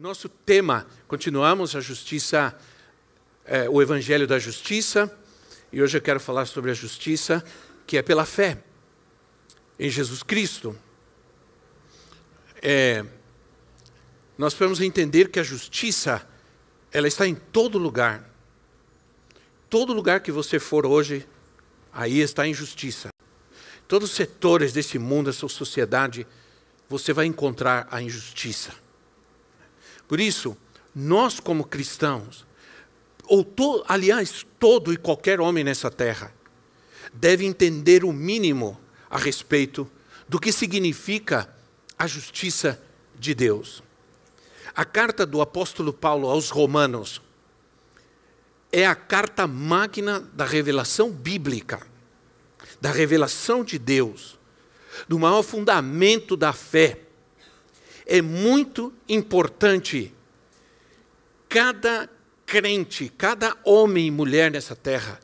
[0.00, 2.58] Nosso tema, continuamos a justiça,
[3.44, 5.14] é, o Evangelho da Justiça,
[5.70, 7.44] e hoje eu quero falar sobre a justiça
[7.86, 8.64] que é pela fé
[9.78, 10.74] em Jesus Cristo.
[12.62, 13.04] É,
[14.38, 16.26] nós podemos entender que a justiça,
[16.90, 18.26] ela está em todo lugar.
[19.68, 21.28] Todo lugar que você for hoje,
[21.92, 23.10] aí está a injustiça.
[23.86, 26.26] Todos os setores desse mundo, essa sociedade,
[26.88, 28.72] você vai encontrar a injustiça.
[30.10, 30.56] Por isso,
[30.92, 32.44] nós como cristãos,
[33.26, 36.34] ou to, aliás, todo e qualquer homem nessa terra,
[37.14, 38.76] deve entender o mínimo
[39.08, 39.88] a respeito
[40.28, 41.48] do que significa
[41.96, 42.82] a justiça
[43.20, 43.84] de Deus.
[44.74, 47.22] A carta do apóstolo Paulo aos Romanos
[48.72, 51.86] é a carta magna da revelação bíblica,
[52.80, 54.36] da revelação de Deus,
[55.06, 57.09] do maior fundamento da fé
[58.10, 60.12] é muito importante
[61.48, 62.10] cada
[62.44, 65.20] crente, cada homem e mulher nessa terra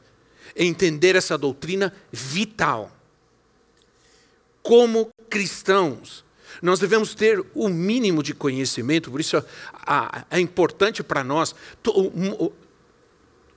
[0.55, 2.91] entender essa doutrina vital.
[4.63, 6.25] Como cristãos,
[6.63, 9.45] nós devemos ter o mínimo de conhecimento, por isso
[10.31, 11.57] é importante para nós.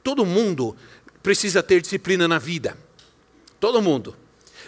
[0.04, 0.76] Todo mundo
[1.22, 2.76] precisa ter disciplina na vida.
[3.60, 4.18] Todo mundo.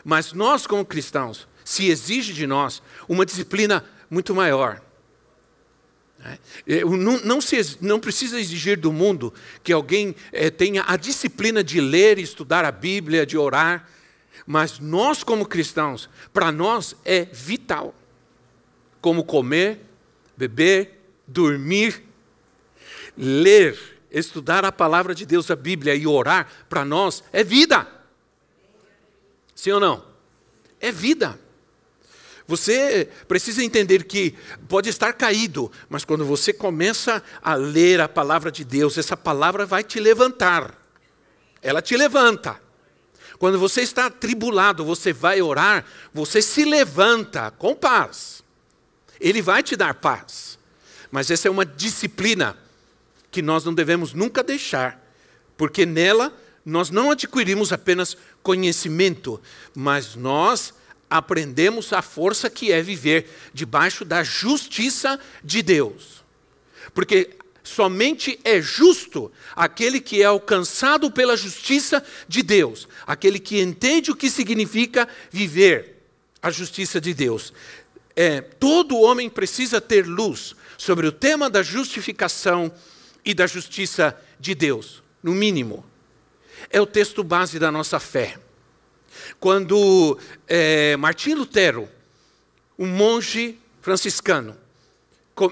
[0.06, 4.82] Mas nós, como cristãos, se exige de nós uma disciplina muito maior.
[6.68, 11.64] É, não, não, se, não, precisa exigir do mundo que alguém é, tenha a disciplina
[11.64, 13.90] de ler e estudar a Bíblia, de orar,
[14.46, 17.96] mas nós, como cristãos, para nós é vital.
[19.00, 19.80] Como comer,
[20.38, 22.04] beber, dormir,
[23.18, 23.80] ler,
[24.12, 27.88] estudar a palavra de Deus, a Bíblia e orar, para nós é vida.
[29.56, 30.06] Sim ou não?
[30.80, 31.40] É vida.
[32.52, 34.36] Você precisa entender que
[34.68, 39.66] pode estar caído, mas quando você começa a ler a palavra de Deus, essa palavra
[39.66, 40.78] vai te levantar.
[41.62, 42.62] Ela te levanta.
[43.40, 48.44] Quando você está atribulado, você vai orar, você se levanta com paz.
[49.18, 50.60] Ele vai te dar paz.
[51.10, 52.58] Mas essa é uma disciplina
[53.32, 55.02] que nós não devemos nunca deixar,
[55.56, 59.42] porque nela nós não adquirimos apenas conhecimento,
[59.74, 60.74] mas nós
[61.12, 66.24] aprendemos a força que é viver debaixo da justiça de Deus.
[66.94, 74.10] Porque somente é justo aquele que é alcançado pela justiça de Deus, aquele que entende
[74.10, 75.98] o que significa viver
[76.42, 77.54] a justiça de Deus.
[78.16, 82.72] É, todo homem precisa ter luz sobre o tema da justificação
[83.24, 85.86] e da justiça de Deus, no mínimo.
[86.70, 88.38] É o texto base da nossa fé.
[89.40, 90.18] Quando
[90.48, 91.88] é, Martim Lutero,
[92.78, 94.56] um monge franciscano,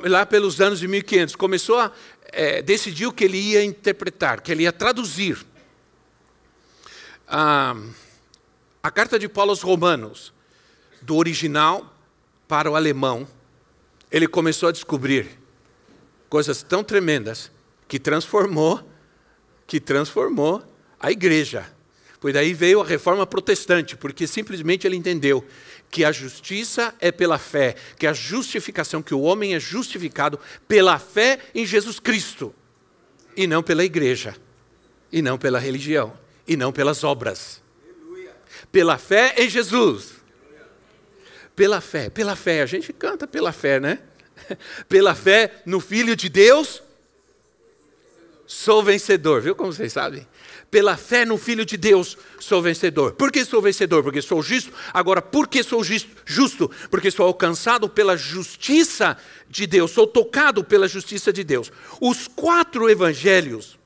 [0.04, 1.92] lá pelos anos de 1500, começou a
[2.32, 5.46] é, decidiu que ele ia interpretar, que ele ia traduzir
[7.28, 7.76] a,
[8.82, 10.34] a carta de Paulo aos Romanos,
[11.02, 11.94] do original
[12.48, 13.28] para o alemão,
[14.12, 15.30] ele começou a descobrir
[16.28, 17.52] coisas tão tremendas
[17.88, 18.84] que transformou,
[19.68, 20.64] que transformou
[21.00, 21.72] a igreja.
[22.20, 25.46] Pois daí veio a reforma protestante, porque simplesmente ele entendeu
[25.90, 31.00] que a justiça é pela fé, que a justificação, que o homem é justificado pela
[31.00, 32.54] fé em Jesus Cristo,
[33.36, 34.36] e não pela igreja,
[35.12, 36.14] e não pela religião,
[36.48, 37.62] e não pelas obras.
[38.72, 40.16] Pela fé em Jesus.
[41.56, 44.00] Pela fé, pela fé, a gente canta pela fé, né?
[44.88, 46.82] Pela fé no Filho de Deus,
[48.52, 50.28] sou vencedor, viu como vocês sabem?
[50.72, 53.14] Pela fé no Filho de Deus, sou vencedor.
[53.14, 54.02] Por que sou vencedor?
[54.02, 54.74] Porque sou justo.
[54.92, 56.72] Agora, por que sou justo?
[56.90, 59.16] Porque sou alcançado pela justiça
[59.48, 61.72] de Deus, sou tocado pela justiça de Deus.
[62.02, 63.78] Os quatro evangelhos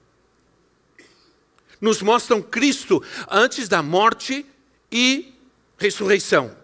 [1.82, 4.46] nos mostram Cristo antes da morte
[4.90, 5.34] e
[5.78, 6.56] ressurreição.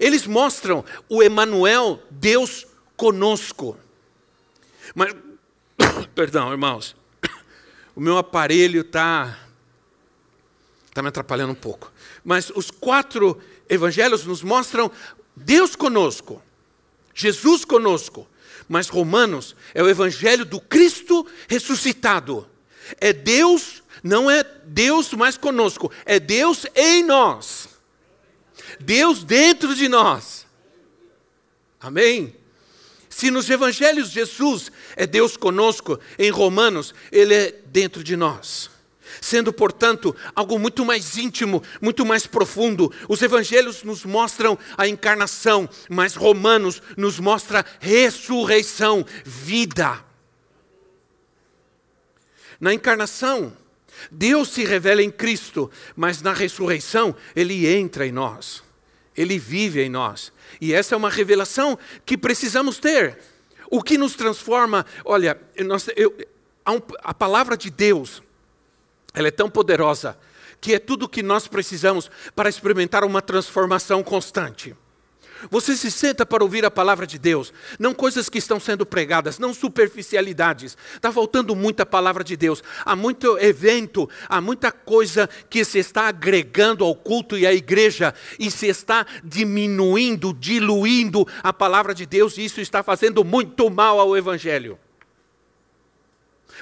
[0.00, 3.78] Eles mostram o Emanuel, Deus conosco.
[4.92, 5.14] Mas,
[6.16, 6.96] perdão, irmãos,
[7.98, 9.36] o meu aparelho está
[10.86, 11.92] Está me atrapalhando um pouco.
[12.22, 14.88] Mas os quatro evangelhos nos mostram
[15.34, 16.40] Deus conosco,
[17.12, 18.24] Jesus conosco,
[18.68, 22.48] Mas Romanos é o evangelho do Cristo ressuscitado.
[23.00, 27.68] É Deus, não é Deus mais conosco, é Deus em nós.
[28.78, 30.46] Deus dentro de nós.
[31.80, 32.37] Amém?
[33.18, 38.70] Se nos evangelhos Jesus é Deus conosco, em Romanos, Ele é dentro de nós.
[39.20, 42.94] Sendo, portanto, algo muito mais íntimo, muito mais profundo.
[43.08, 49.98] Os evangelhos nos mostram a encarnação, mas Romanos nos mostra ressurreição, vida.
[52.60, 53.52] Na encarnação,
[54.12, 58.62] Deus se revela em Cristo, mas na ressurreição, Ele entra em nós,
[59.18, 60.32] Ele vive em nós.
[60.60, 61.76] E essa é uma revelação
[62.06, 63.18] que precisamos ter.
[63.68, 65.36] O que nos transforma, olha,
[65.66, 66.16] nós, eu,
[67.02, 68.22] a palavra de Deus,
[69.12, 70.16] ela é tão poderosa
[70.60, 74.76] que é tudo o que nós precisamos para experimentar uma transformação constante.
[75.50, 79.38] Você se senta para ouvir a palavra de Deus, não coisas que estão sendo pregadas,
[79.38, 80.76] não superficialidades.
[80.94, 82.62] Está faltando muita palavra de Deus.
[82.84, 88.14] Há muito evento, há muita coisa que se está agregando ao culto e à igreja
[88.38, 94.00] e se está diminuindo, diluindo a palavra de Deus, e isso está fazendo muito mal
[94.00, 94.78] ao Evangelho.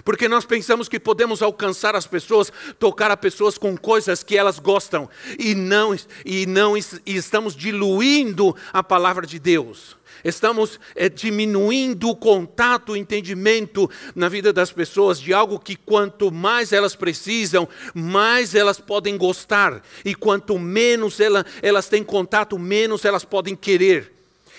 [0.04, 4.58] Porque nós pensamos que podemos alcançar as pessoas, tocar as pessoas com coisas que elas
[4.58, 5.08] gostam,
[5.38, 9.96] e não, e não e estamos diluindo a palavra de Deus.
[10.24, 16.32] Estamos é, diminuindo o contato, o entendimento na vida das pessoas de algo que quanto
[16.32, 19.82] mais elas precisam, mais elas podem gostar.
[20.04, 24.12] E quanto menos ela, elas têm contato, menos elas podem querer.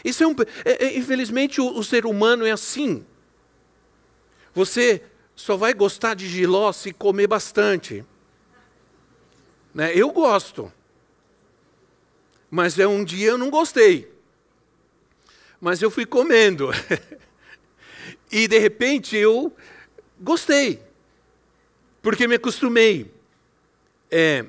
[0.03, 3.03] Isso é um, é, é, infelizmente o, o ser humano é assim.
[4.53, 5.01] Você
[5.37, 8.03] só vai gostar de giló se comer bastante.
[9.71, 9.93] Né?
[9.93, 10.73] Eu gosto.
[12.49, 14.11] Mas é um dia eu não gostei.
[15.61, 16.71] Mas eu fui comendo.
[18.31, 19.55] e de repente eu
[20.19, 20.81] gostei.
[22.01, 23.13] Porque me acostumei.
[24.09, 24.43] É,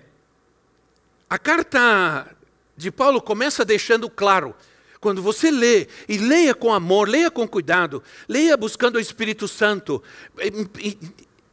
[1.28, 2.34] a carta
[2.74, 4.56] de Paulo começa deixando claro
[5.00, 10.02] quando você lê, e leia com amor, leia com cuidado, leia buscando o Espírito Santo,
[10.38, 10.98] e, e,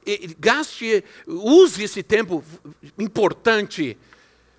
[0.06, 2.44] e, gaste, use esse tempo
[2.98, 3.98] importante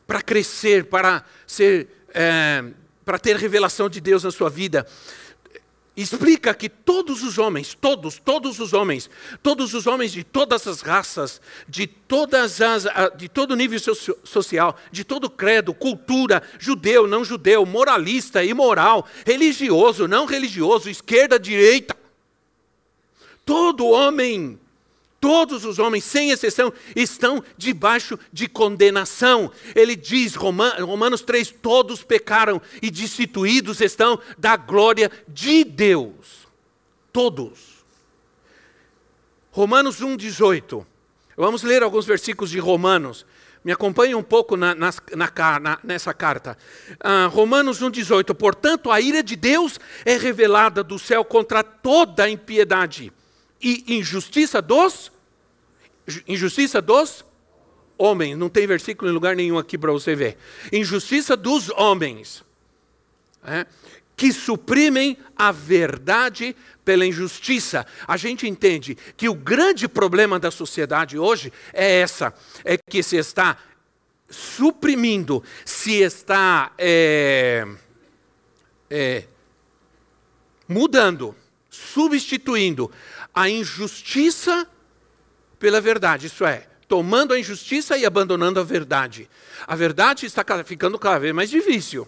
[0.07, 2.65] para crescer, para ser, é,
[3.05, 4.87] para ter revelação de Deus na sua vida
[5.97, 9.09] explica que todos os homens, todos, todos os homens,
[9.43, 13.79] todos os homens de todas as raças, de todas as, de todo nível
[14.25, 21.97] social, de todo credo, cultura, judeu, não judeu, moralista, imoral, religioso, não religioso, esquerda, direita,
[23.45, 24.61] todo homem
[25.27, 29.51] Todos os homens, sem exceção, estão debaixo de condenação.
[29.75, 36.47] Ele diz, Romanos 3: todos pecaram e destituídos estão da glória de Deus.
[37.13, 37.85] Todos.
[39.51, 40.87] Romanos 1,18.
[41.37, 43.27] Vamos ler alguns versículos de Romanos.
[43.65, 46.57] Me acompanhe um pouco na, na, na, nessa carta.
[47.01, 48.33] Ah, Romanos 1,18.
[48.33, 53.13] Portanto, a ira de Deus é revelada do céu contra toda a impiedade
[53.61, 55.16] e injustiça dos
[56.27, 57.25] injustiça dos
[57.99, 58.37] homens.
[58.37, 60.37] Não tem versículo em lugar nenhum aqui para você ver.
[60.73, 62.45] Injustiça dos homens.
[63.45, 63.67] É,
[64.17, 67.87] que suprimem a verdade pela injustiça.
[68.09, 72.35] A gente entende que o grande problema da sociedade hoje é essa:
[72.65, 73.59] é que se está
[74.29, 77.67] suprimindo, se está é,
[78.89, 79.25] é,
[80.67, 81.35] mudando,
[81.69, 82.91] substituindo
[83.35, 84.67] a injustiça
[85.59, 89.29] pela verdade, isso é, tomando a injustiça e abandonando a verdade.
[89.67, 92.07] A verdade está ficando cada vez mais difícil.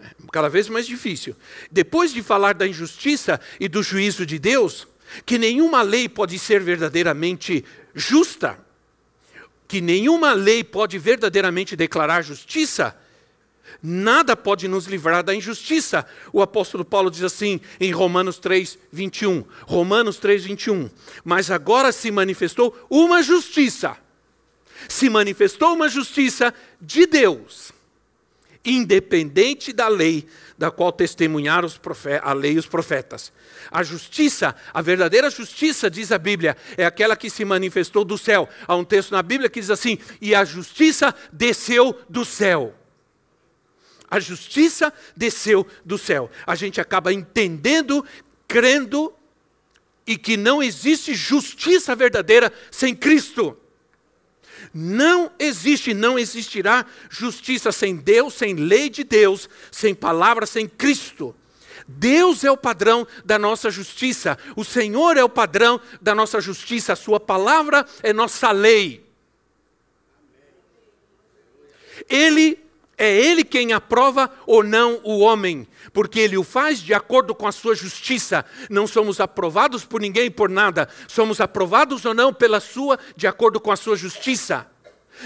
[0.00, 1.36] É, cada vez mais difícil.
[1.70, 4.86] Depois de falar da injustiça e do juízo de Deus,
[5.24, 8.58] que nenhuma lei pode ser verdadeiramente justa,
[9.68, 12.96] que nenhuma lei pode verdadeiramente declarar justiça,
[13.82, 16.06] Nada pode nos livrar da injustiça.
[16.32, 19.44] O apóstolo Paulo diz assim em Romanos 3, 21.
[19.62, 20.90] Romanos 3, 21.
[21.24, 23.96] Mas agora se manifestou uma justiça.
[24.88, 27.72] Se manifestou uma justiça de Deus,
[28.64, 30.26] independente da lei,
[30.58, 31.68] da qual testemunharam
[32.22, 33.32] a lei e os profetas.
[33.70, 38.48] A justiça, a verdadeira justiça, diz a Bíblia, é aquela que se manifestou do céu.
[38.66, 42.74] Há um texto na Bíblia que diz assim: e a justiça desceu do céu.
[44.10, 46.30] A justiça desceu do céu.
[46.46, 48.04] A gente acaba entendendo,
[48.46, 49.12] crendo
[50.06, 53.56] e que não existe justiça verdadeira sem Cristo.
[54.72, 61.34] Não existe, não existirá justiça sem Deus, sem lei de Deus, sem palavra, sem Cristo.
[61.88, 66.92] Deus é o padrão da nossa justiça, o Senhor é o padrão da nossa justiça,
[66.92, 69.04] a Sua palavra é nossa lei.
[72.08, 72.65] Ele
[72.98, 77.46] é Ele quem aprova ou não o homem, porque Ele o faz de acordo com
[77.46, 78.44] a sua justiça.
[78.70, 83.60] Não somos aprovados por ninguém por nada, somos aprovados ou não pela sua, de acordo
[83.60, 84.66] com a sua justiça.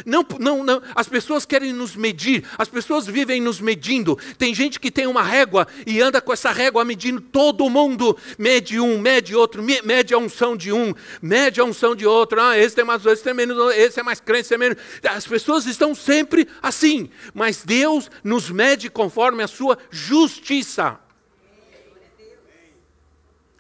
[0.05, 0.83] Não, não, não.
[0.95, 4.17] As pessoas querem nos medir, as pessoas vivem nos medindo.
[4.39, 8.17] Tem gente que tem uma régua e anda com essa régua medindo todo mundo.
[8.39, 12.41] Mede um, mede outro, mede a unção de um, mede a unção de outro.
[12.41, 14.79] Ah, esse tem mais, esse tem menos, esse é mais crente, esse é menos.
[15.03, 20.99] As pessoas estão sempre assim, mas Deus nos mede conforme a sua justiça.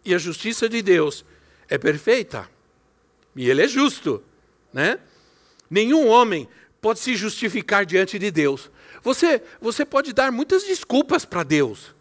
[0.05, 1.25] E a justiça de Deus
[1.69, 2.49] é perfeita.
[3.37, 4.23] E Ele é justo,
[4.73, 4.99] né?
[5.71, 6.49] Nenhum homem
[6.81, 8.71] pode se justificar diante de Deus.
[9.03, 11.95] Você, você pode dar muitas desculpas para Deus.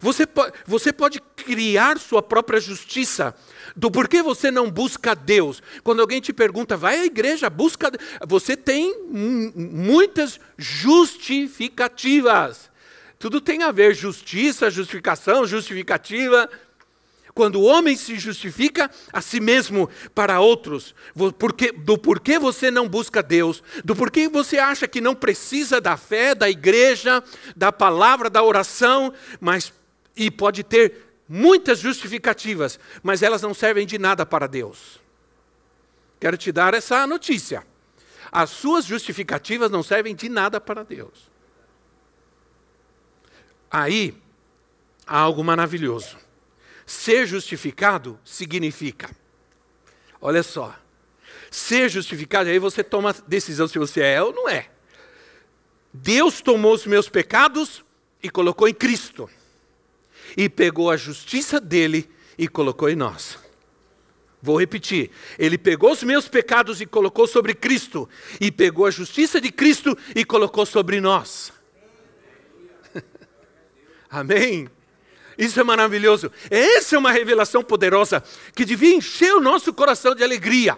[0.00, 0.26] Você,
[0.66, 3.34] você pode criar sua própria justiça
[3.76, 5.62] do porquê você não busca Deus.
[5.82, 7.92] Quando alguém te pergunta, vai à igreja, busca.
[8.26, 12.70] Você tem muitas justificativas.
[13.18, 16.50] Tudo tem a ver, justiça, justificação, justificativa.
[17.34, 20.94] Quando o homem se justifica a si mesmo para outros,
[21.38, 25.96] porque, do porquê você não busca Deus, do porquê você acha que não precisa da
[25.96, 27.22] fé, da igreja,
[27.56, 29.72] da palavra, da oração, mas
[30.14, 35.00] e pode ter muitas justificativas, mas elas não servem de nada para Deus.
[36.20, 37.66] Quero te dar essa notícia.
[38.30, 41.30] As suas justificativas não servem de nada para Deus.
[43.70, 44.14] Aí
[45.06, 46.16] há algo maravilhoso.
[46.92, 49.10] Ser justificado significa,
[50.20, 50.78] olha só,
[51.50, 54.68] ser justificado, aí você toma decisão se você é ou não é.
[55.90, 57.82] Deus tomou os meus pecados
[58.22, 59.28] e colocou em Cristo,
[60.36, 63.38] e pegou a justiça dele e colocou em nós.
[64.42, 65.10] Vou repetir.
[65.38, 68.06] Ele pegou os meus pecados e colocou sobre Cristo,
[68.38, 71.54] e pegou a justiça de Cristo e colocou sobre nós.
[74.10, 74.68] Amém?
[75.36, 76.30] Isso é maravilhoso.
[76.50, 78.22] Essa é uma revelação poderosa
[78.54, 80.76] que devia encher o nosso coração de alegria.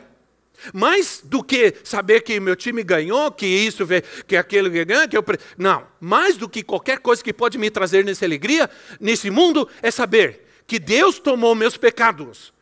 [0.72, 3.86] Mais do que saber que meu time ganhou, que isso,
[4.26, 5.24] que aquele ganhou, que eu.
[5.58, 5.86] Não.
[6.00, 8.70] Mais do que qualquer coisa que pode me trazer nessa alegria,
[9.00, 12.52] nesse mundo, é saber que Deus tomou meus pecados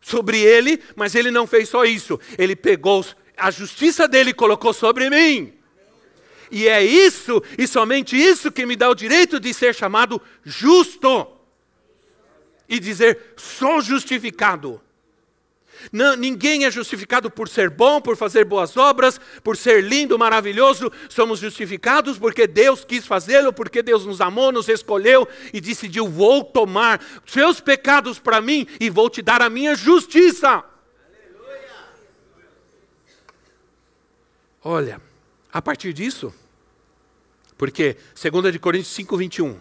[0.00, 2.18] sobre ele, mas ele não fez só isso.
[2.38, 3.04] Ele pegou
[3.36, 5.55] a justiça dele e colocou sobre mim.
[6.50, 11.26] E é isso, e somente isso, que me dá o direito de ser chamado justo.
[12.68, 14.80] E dizer, sou justificado.
[15.92, 20.90] Não, ninguém é justificado por ser bom, por fazer boas obras, por ser lindo, maravilhoso.
[21.08, 26.42] Somos justificados porque Deus quis fazê-lo, porque Deus nos amou, nos escolheu e decidiu: vou
[26.44, 30.48] tomar seus pecados para mim e vou te dar a minha justiça.
[30.48, 31.70] Aleluia.
[34.64, 35.00] Olha,
[35.56, 36.34] a partir disso,
[37.56, 39.58] porque 2 de Coríntios 5, 21.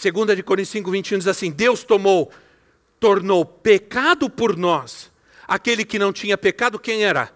[0.00, 2.30] 2 de Coríntios 5, 21 diz assim: Deus tomou,
[3.00, 5.10] tornou pecado por nós,
[5.48, 7.32] aquele que não tinha pecado, quem era?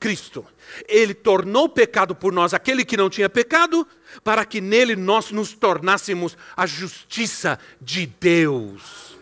[0.00, 0.46] Cristo.
[0.88, 3.86] Ele tornou pecado por nós, aquele que não tinha pecado,
[4.22, 9.18] para que nele nós nos tornássemos a justiça de Deus.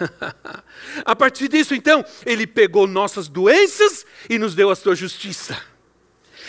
[1.04, 5.73] a partir disso, então, ele pegou nossas doenças e nos deu a sua justiça.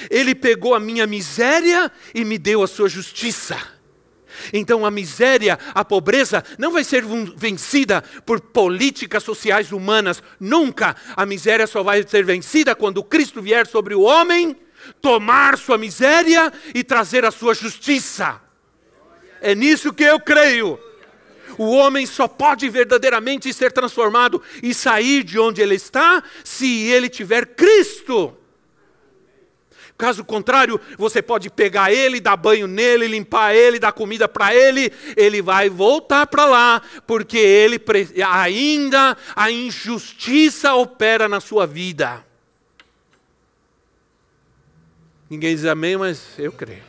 [0.10, 3.76] Ele pegou a minha miséria e me deu a sua justiça.
[4.52, 7.04] Então a miséria, a pobreza não vai ser
[7.36, 10.96] vencida por políticas sociais humanas, nunca.
[11.16, 14.56] A miséria só vai ser vencida quando Cristo vier sobre o homem,
[15.02, 18.42] tomar sua miséria e trazer a sua justiça.
[19.42, 20.80] É nisso que eu creio.
[21.58, 27.08] O homem só pode verdadeiramente ser transformado e sair de onde ele está se ele
[27.08, 28.36] tiver Cristo.
[29.98, 34.92] Caso contrário, você pode pegar ele, dar banho nele, limpar ele, dar comida para ele,
[35.16, 37.82] ele vai voltar para lá, porque ele
[38.28, 42.26] ainda a injustiça opera na sua vida.
[45.30, 46.84] Ninguém diz amém, mas eu creio.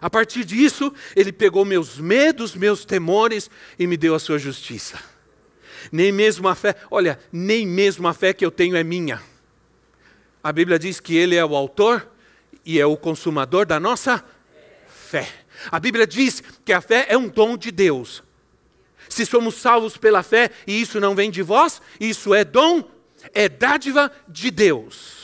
[0.00, 4.98] A partir disso, ele pegou meus medos, meus temores e me deu a sua justiça.
[5.92, 9.20] Nem mesmo a fé, olha, nem mesmo a fé que eu tenho é minha
[10.42, 12.08] a Bíblia diz que Ele é o autor
[12.64, 14.24] e é o consumador da nossa
[14.86, 15.28] fé.
[15.70, 18.22] A Bíblia diz que a fé é um dom de Deus.
[19.08, 22.82] Se somos salvos pela fé e isso não vem de vós, isso é dom,
[23.34, 25.21] é dádiva de Deus.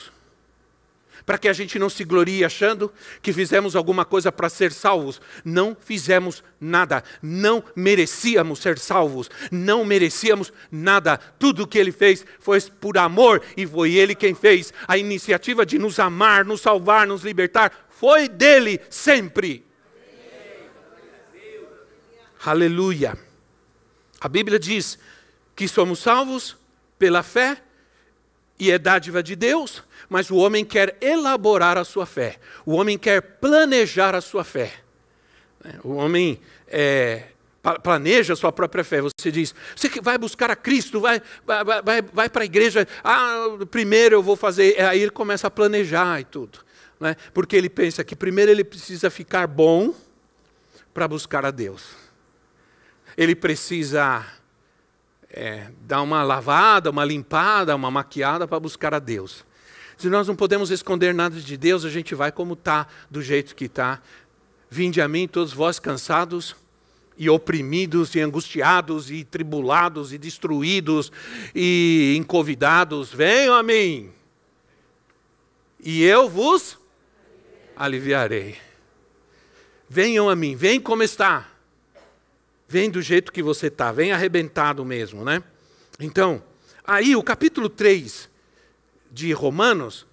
[1.28, 5.20] Para que a gente não se glorie achando que fizemos alguma coisa para ser salvos.
[5.44, 11.18] Não fizemos nada, não merecíamos ser salvos, não merecíamos nada.
[11.18, 14.72] Tudo o que ele fez foi por amor e foi ele quem fez.
[14.88, 19.66] A iniciativa de nos amar, nos salvar, nos libertar foi dele sempre.
[22.42, 23.18] Aleluia.
[24.18, 24.98] A Bíblia diz
[25.54, 26.56] que somos salvos
[26.98, 27.60] pela fé
[28.58, 32.98] e é dádiva de Deus, mas o homem quer elaborar a sua fé, o homem
[32.98, 34.72] quer planejar a sua fé.
[35.82, 37.24] O homem é,
[37.82, 39.00] planeja a sua própria fé.
[39.00, 42.86] Você diz, você que vai buscar a Cristo, vai, vai, vai, vai para a igreja,
[43.02, 44.80] ah, primeiro eu vou fazer.
[44.80, 46.60] Aí ele começa a planejar e tudo.
[47.00, 47.16] Né?
[47.34, 49.94] Porque ele pensa que primeiro ele precisa ficar bom
[50.94, 51.96] para buscar a Deus.
[53.16, 54.24] Ele precisa
[55.30, 59.44] é, dar uma lavada, uma limpada, uma maquiada para buscar a Deus.
[59.96, 63.54] Se nós não podemos esconder nada de Deus, a gente vai como está, do jeito
[63.54, 64.00] que está.
[64.70, 66.54] Vinde a mim, todos vós cansados
[67.16, 71.10] e oprimidos e angustiados e tribulados e destruídos
[71.52, 74.12] e encovidados, venham a mim.
[75.80, 76.78] E eu vos
[77.76, 78.56] aliviarei.
[79.88, 81.48] Venham a mim, vem como está.
[82.68, 85.42] Vem do jeito que você está, vem arrebentado mesmo, né?
[85.98, 86.42] Então,
[86.84, 88.28] aí o capítulo 3
[89.10, 90.06] de Romanos,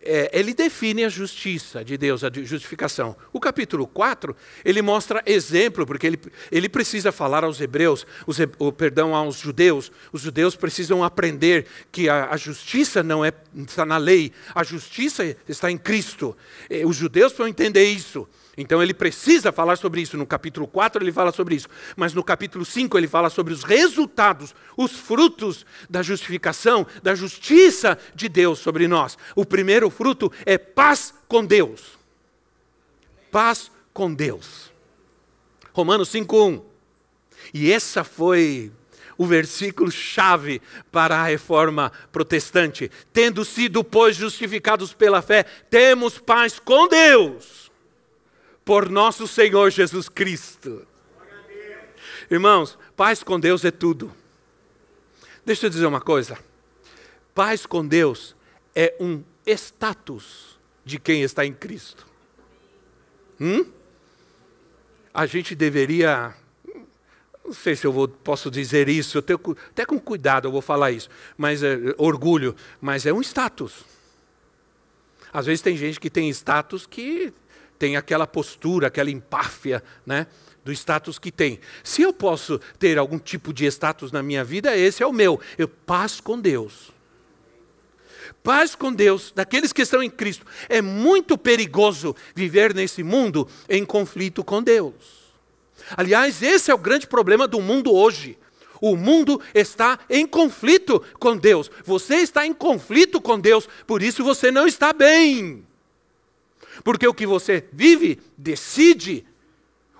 [0.00, 3.14] é, ele define a justiça de Deus, a justificação.
[3.32, 8.72] O capítulo 4, ele mostra exemplo, porque ele, ele precisa falar aos hebreus, os, o,
[8.72, 9.92] perdão, aos judeus.
[10.12, 15.36] Os judeus precisam aprender que a, a, justiça não é, está na lei, a justiça
[15.48, 16.36] está em Cristo.
[16.84, 18.28] Os judeus vão entender isso.
[18.56, 20.16] Então ele precisa falar sobre isso.
[20.16, 21.68] No capítulo 4 ele fala sobre isso.
[21.96, 27.98] Mas no capítulo 5 ele fala sobre os resultados, os frutos da justificação, da justiça
[28.14, 29.16] de Deus sobre nós.
[29.34, 31.98] O primeiro fruto é paz com Deus.
[33.30, 34.70] Paz com Deus.
[35.72, 36.62] Romanos 5:1.
[37.54, 38.70] E essa foi
[39.16, 42.90] o versículo chave para a reforma protestante.
[43.12, 47.62] Tendo sido, pois, justificados pela fé, temos paz com Deus
[48.64, 50.86] por nosso Senhor Jesus Cristo.
[52.30, 54.12] Irmãos, paz com Deus é tudo.
[55.44, 56.38] Deixa eu dizer uma coisa.
[57.34, 58.36] Paz com Deus
[58.74, 62.06] é um status de quem está em Cristo.
[63.40, 63.64] Hum?
[65.12, 66.34] A gente deveria.
[67.44, 70.62] Não sei se eu vou, posso dizer isso, eu tenho, até com cuidado eu vou
[70.62, 73.84] falar isso, mas é orgulho, mas é um status.
[75.32, 77.32] Às vezes tem gente que tem status que
[77.82, 80.28] tem aquela postura, aquela empáfia, né?
[80.64, 81.58] do status que tem.
[81.82, 85.40] Se eu posso ter algum tipo de status na minha vida, esse é o meu.
[85.58, 86.92] Eu paz com Deus.
[88.40, 90.46] Paz com Deus, daqueles que estão em Cristo.
[90.68, 94.94] É muito perigoso viver nesse mundo em conflito com Deus.
[95.96, 98.38] Aliás, esse é o grande problema do mundo hoje.
[98.80, 101.68] O mundo está em conflito com Deus.
[101.84, 105.66] Você está em conflito com Deus, por isso você não está bem.
[106.84, 109.24] Porque o que você vive, decide,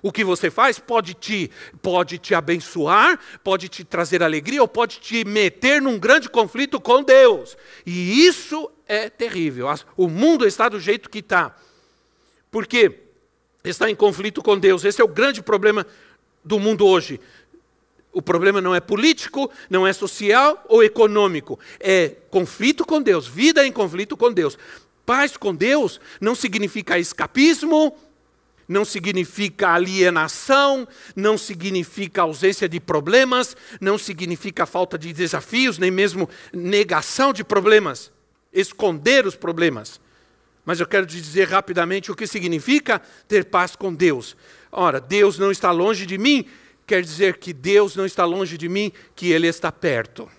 [0.01, 1.49] o que você faz pode te,
[1.81, 7.01] pode te abençoar, pode te trazer alegria ou pode te meter num grande conflito com
[7.01, 7.57] Deus.
[7.85, 9.67] E isso é terrível.
[9.95, 11.55] O mundo está do jeito que está.
[12.51, 12.99] Porque
[13.63, 14.83] está em conflito com Deus.
[14.83, 15.87] Esse é o grande problema
[16.43, 17.19] do mundo hoje.
[18.11, 21.57] O problema não é político, não é social ou econômico.
[21.79, 24.57] É conflito com Deus, vida em conflito com Deus.
[25.05, 27.95] Paz com Deus não significa escapismo,
[28.67, 36.29] não significa alienação, não significa ausência de problemas, não significa falta de desafios, nem mesmo
[36.53, 38.11] negação de problemas,
[38.53, 39.99] esconder os problemas.
[40.65, 44.37] Mas eu quero te dizer rapidamente o que significa ter paz com Deus.
[44.71, 46.45] Ora, Deus não está longe de mim,
[46.87, 50.29] quer dizer que Deus não está longe de mim, que Ele está perto.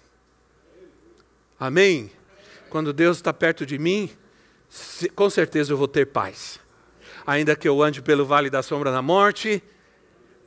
[1.61, 2.11] Amém?
[2.71, 4.11] Quando Deus está perto de mim,
[5.15, 6.59] com certeza eu vou ter paz.
[7.27, 9.63] Ainda que eu ande pelo vale da sombra da morte,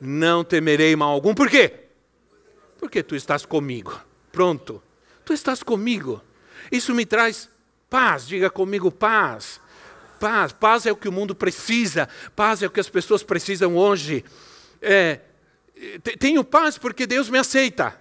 [0.00, 1.34] não temerei mal algum.
[1.34, 1.86] Por quê?
[2.78, 3.98] Porque tu estás comigo.
[4.30, 4.82] Pronto.
[5.24, 6.22] Tu estás comigo.
[6.70, 7.48] Isso me traz
[7.90, 8.26] paz.
[8.26, 9.60] Diga comigo paz.
[10.20, 10.52] Paz.
[10.52, 12.08] Paz é o que o mundo precisa.
[12.36, 14.24] Paz é o que as pessoas precisam hoje.
[14.80, 15.20] É,
[16.18, 17.98] tenho paz porque Deus me aceita.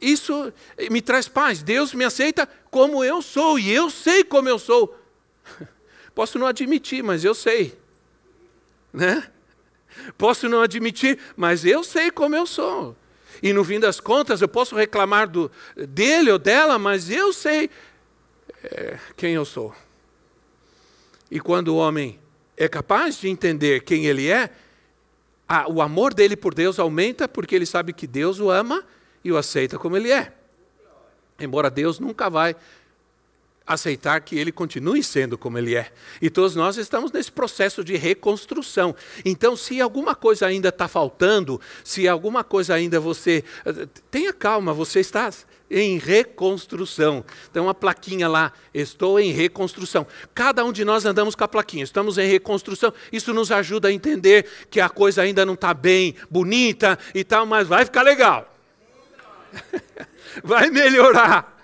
[0.00, 0.52] Isso
[0.90, 1.62] me traz paz.
[1.62, 5.05] Deus me aceita como eu sou e eu sei como eu sou.
[6.14, 7.78] Posso não admitir, mas eu sei.
[8.92, 9.30] Né?
[10.16, 12.96] Posso não admitir, mas eu sei como eu sou.
[13.42, 17.68] E no fim das contas, eu posso reclamar do, dele ou dela, mas eu sei
[18.64, 19.74] é, quem eu sou.
[21.30, 22.18] E quando o homem
[22.56, 24.50] é capaz de entender quem ele é,
[25.48, 28.84] a, o amor dele por Deus aumenta porque ele sabe que Deus o ama
[29.22, 30.32] e o aceita como ele é.
[31.38, 32.56] Embora Deus nunca vai
[33.66, 35.90] aceitar que ele continue sendo como ele é.
[36.22, 38.94] E todos nós estamos nesse processo de reconstrução.
[39.24, 43.42] Então, se alguma coisa ainda está faltando, se alguma coisa ainda você.
[44.10, 45.30] Tenha calma, você está
[45.68, 47.24] em reconstrução.
[47.52, 50.06] Tem uma plaquinha lá, estou em reconstrução.
[50.32, 52.92] Cada um de nós andamos com a plaquinha, estamos em reconstrução.
[53.10, 57.44] Isso nos ajuda a entender que a coisa ainda não está bem, bonita e tal,
[57.44, 58.54] mas vai ficar legal.
[60.44, 61.55] vai melhorar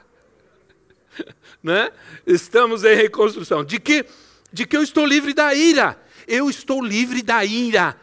[1.62, 1.90] né?
[2.26, 3.64] Estamos em reconstrução.
[3.64, 4.04] De que?
[4.52, 6.00] De que eu estou livre da ira.
[6.26, 7.96] Eu estou livre da ira.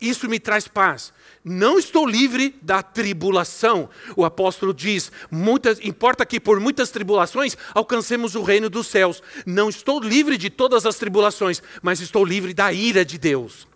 [0.00, 1.12] Isso me traz paz.
[1.44, 3.88] Não estou livre da tribulação.
[4.16, 9.22] O apóstolo diz: muitas, importa que por muitas tribulações alcancemos o reino dos céus.
[9.46, 13.68] Não estou livre de todas as tribulações, mas estou livre da ira de Deus.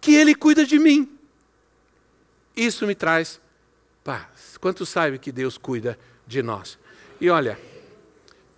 [0.00, 1.18] Que Ele cuida de mim.
[2.56, 3.40] Isso me traz
[4.02, 4.56] paz.
[4.60, 6.78] Quantos sabem que Deus cuida de nós?
[7.20, 7.58] E olha,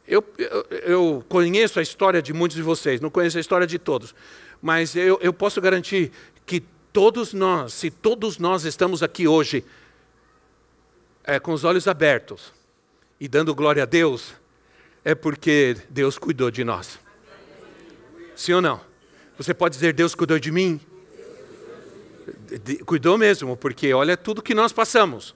[0.06, 3.78] eu, eu, eu, conheço a história de muitos de vocês, não conheço a história de
[3.78, 4.14] todos,
[4.60, 6.10] mas eu, eu posso garantir
[6.44, 9.64] que todos nós, se todos nós estamos aqui hoje
[11.24, 12.52] é, com os olhos abertos
[13.20, 14.34] e dando glória a Deus,
[15.04, 16.98] é porque Deus cuidou de nós.
[18.34, 18.80] Sim ou não?
[19.38, 20.80] Você pode dizer, Deus cuidou de mim?
[22.84, 25.34] Cuidou mesmo, porque olha tudo que nós passamos.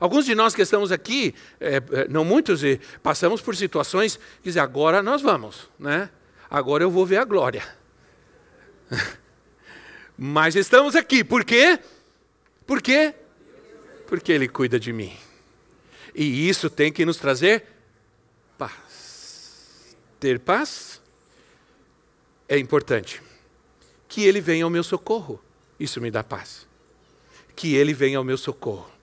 [0.00, 2.62] Alguns de nós que estamos aqui, é, é não muitos,
[3.02, 6.10] passamos por situações que dizem, agora nós vamos, né?
[6.50, 7.66] agora eu vou ver a glória.
[10.16, 11.78] Mas estamos aqui, por quê?
[12.66, 13.14] Por quê?
[14.06, 15.16] Porque Ele cuida de mim.
[16.14, 17.64] E isso tem que nos trazer
[18.56, 19.96] paz.
[20.20, 21.02] Ter paz
[22.48, 23.20] é importante.
[24.06, 25.42] Que Ele venha ao meu socorro,
[25.78, 26.68] isso me dá paz.
[27.56, 28.93] Que Ele venha ao meu socorro.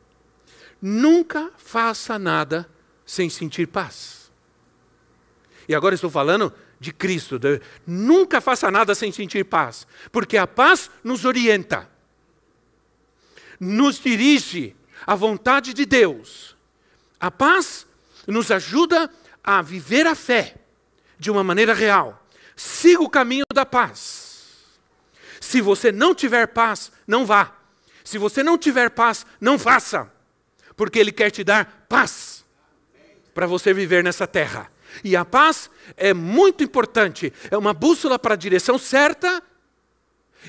[0.81, 2.67] Nunca faça nada
[3.05, 4.31] sem sentir paz.
[5.67, 7.37] E agora estou falando de Cristo.
[7.37, 11.87] De, nunca faça nada sem sentir paz, porque a paz nos orienta,
[13.59, 16.55] nos dirige à vontade de Deus.
[17.19, 17.85] A paz
[18.27, 19.09] nos ajuda
[19.43, 20.55] a viver a fé
[21.19, 22.25] de uma maneira real.
[22.55, 24.57] Siga o caminho da paz.
[25.39, 27.55] Se você não tiver paz, não vá.
[28.03, 30.11] Se você não tiver paz, não faça
[30.81, 32.43] porque Ele quer te dar paz
[33.35, 34.71] para você viver nessa terra.
[35.03, 39.43] E a paz é muito importante, é uma bússola para a direção certa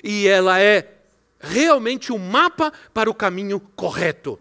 [0.02, 0.90] e ela é
[1.38, 4.40] realmente um mapa para o caminho correto.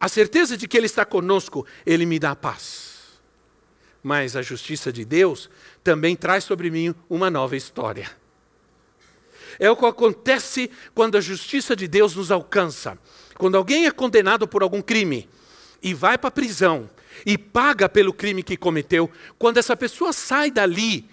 [0.00, 3.20] A certeza de que Ele está conosco, Ele me dá paz.
[4.02, 5.50] Mas a justiça de Deus
[5.84, 8.10] também traz sobre mim uma nova história.
[9.58, 12.98] É o que acontece quando a justiça de Deus nos alcança.
[13.40, 15.26] Quando alguém é condenado por algum crime
[15.82, 16.90] e vai para a prisão
[17.24, 21.08] e paga pelo crime que cometeu, quando essa pessoa sai dali,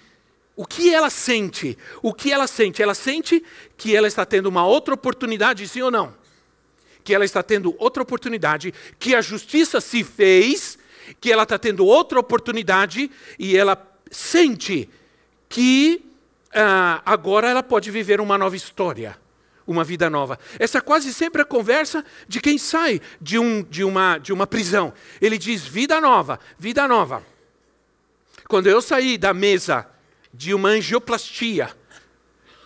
[0.54, 1.78] o que ela sente?
[2.02, 2.84] O que ela sente?
[2.84, 3.42] Ela sente
[3.78, 6.14] que ela está tendo uma outra oportunidade, sim ou não?
[7.02, 10.78] Que ela está tendo outra oportunidade, que a justiça se fez,
[11.22, 13.10] que ela está tendo outra oportunidade
[13.40, 14.90] e ela sente
[15.48, 16.04] que
[16.54, 19.18] ah, agora ela pode viver uma nova história
[19.68, 20.40] uma vida nova.
[20.58, 24.48] Essa é quase sempre a conversa de quem sai de, um, de, uma, de uma
[24.48, 24.94] prisão.
[25.22, 27.24] Ele diz: vida nova, vida nova.
[28.48, 29.86] Quando eu saí da mesa
[30.34, 31.70] de uma angioplastia,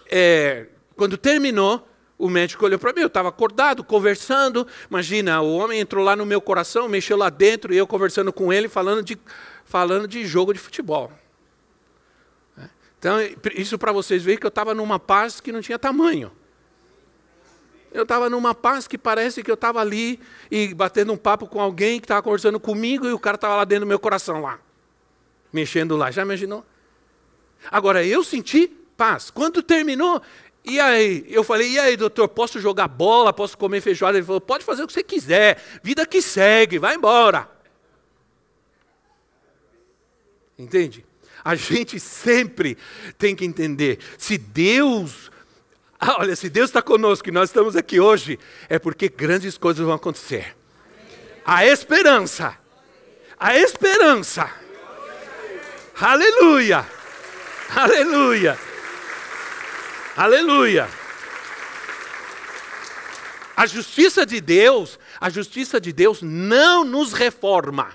[0.10, 1.88] é, quando terminou,
[2.20, 4.68] o médico olhou para mim, eu estava acordado, conversando.
[4.88, 8.54] Imagina, o homem entrou lá no meu coração, mexeu lá dentro, e eu conversando com
[8.54, 9.18] ele, falando de,
[9.66, 11.12] falando de jogo de futebol.
[12.60, 12.70] É.
[13.00, 13.18] Então,
[13.56, 16.32] isso para vocês verem que eu estava numa paz que não tinha tamanho.
[17.92, 21.60] Eu estava numa paz que parece que eu estava ali e batendo um papo com
[21.60, 24.60] alguém que estava conversando comigo e o cara estava lá dentro do meu coração, lá,
[25.52, 26.10] mexendo lá.
[26.10, 26.66] Já imaginou?
[27.70, 29.30] Agora, eu senti paz.
[29.30, 30.22] Quando terminou,
[30.64, 31.26] e aí?
[31.28, 34.18] Eu falei, e aí, doutor, posso jogar bola, posso comer feijoada?
[34.18, 37.50] Ele falou, pode fazer o que você quiser, vida que segue, vai embora.
[40.58, 41.04] Entende?
[41.44, 42.78] A gente sempre
[43.18, 45.31] tem que entender, se Deus
[46.04, 49.86] ah, olha, se Deus está conosco e nós estamos aqui hoje, é porque grandes coisas
[49.86, 50.58] vão acontecer.
[51.46, 52.58] A esperança.
[53.40, 54.52] A esperança.
[56.00, 56.84] Aleluia.
[57.76, 58.58] Aleluia.
[60.18, 60.90] Aleluia.
[63.56, 67.94] A justiça de Deus, a justiça de Deus não nos reforma.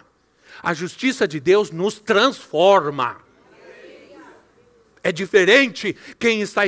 [0.62, 3.25] A justiça de Deus nos transforma.
[5.06, 5.96] É diferente.
[6.18, 6.62] Quem está,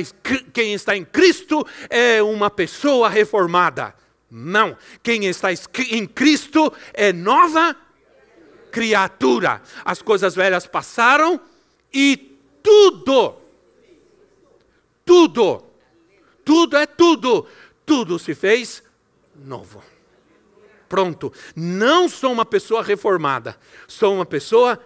[0.53, 3.93] quem está em Cristo é uma pessoa reformada.
[4.31, 4.77] Não.
[5.03, 7.75] Quem está em Cristo é nova
[8.71, 9.61] criatura.
[9.83, 11.37] As coisas velhas passaram
[11.93, 13.35] e tudo,
[15.03, 15.65] tudo,
[16.45, 17.45] tudo é tudo,
[17.85, 18.81] tudo se fez
[19.35, 19.83] novo.
[20.87, 21.33] Pronto.
[21.53, 24.79] Não sou uma pessoa reformada, sou uma pessoa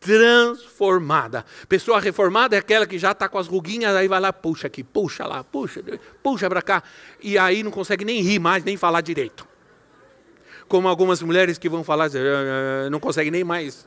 [0.00, 1.44] transformada.
[1.68, 4.82] Pessoa reformada é aquela que já está com as ruguinhas, aí vai lá, puxa aqui,
[4.82, 5.82] puxa lá, puxa,
[6.22, 6.82] puxa para cá,
[7.22, 9.46] e aí não consegue nem rir mais, nem falar direito.
[10.68, 13.86] Como algumas mulheres que vão falar, eh, não conseguem nem mais.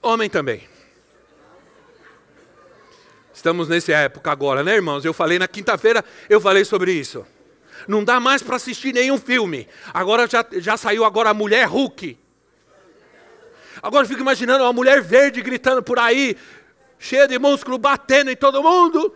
[0.00, 0.62] Homem também.
[3.32, 5.04] Estamos nessa época agora, né, irmãos?
[5.04, 7.26] Eu falei na quinta-feira, eu falei sobre isso.
[7.86, 9.68] Não dá mais para assistir nenhum filme.
[9.92, 12.21] Agora já, já saiu agora a mulher Hulk.
[13.82, 16.36] Agora eu fico imaginando uma mulher verde gritando por aí,
[17.00, 19.12] cheia de músculo, batendo em todo mundo.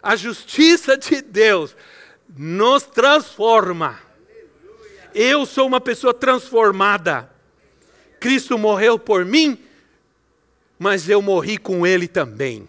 [0.00, 1.74] A justiça de Deus
[2.36, 3.98] nos transforma.
[5.12, 7.28] Eu sou uma pessoa transformada.
[8.20, 9.58] Cristo morreu por mim,
[10.78, 12.68] mas eu morri com Ele também.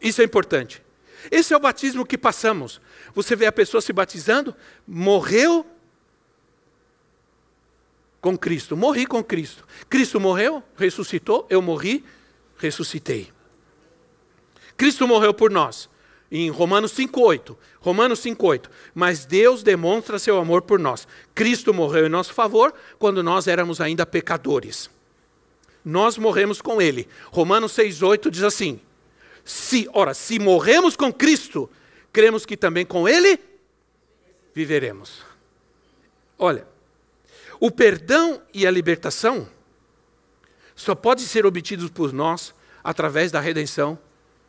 [0.00, 0.82] Isso é importante.
[1.30, 2.80] Esse é o batismo que passamos.
[3.14, 4.54] Você vê a pessoa se batizando,
[4.86, 5.64] morreu
[8.24, 8.74] com Cristo.
[8.74, 9.68] Morri com Cristo.
[9.86, 12.02] Cristo morreu, ressuscitou, eu morri,
[12.56, 13.30] ressuscitei.
[14.78, 15.90] Cristo morreu por nós.
[16.32, 17.54] Em Romanos 5:8.
[17.80, 18.70] Romanos 5:8.
[18.94, 21.06] Mas Deus demonstra seu amor por nós.
[21.34, 24.88] Cristo morreu em nosso favor quando nós éramos ainda pecadores.
[25.84, 27.06] Nós morremos com ele.
[27.30, 28.80] Romanos 6:8 diz assim:
[29.44, 31.68] Se, ora, se morremos com Cristo,
[32.10, 33.38] cremos que também com ele
[34.54, 35.22] viveremos.
[36.38, 36.66] Olha,
[37.64, 39.48] o perdão e a libertação
[40.76, 43.98] só podem ser obtidos por nós através da redenção